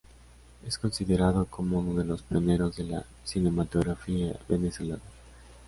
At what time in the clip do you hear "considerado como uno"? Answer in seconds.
0.79-1.93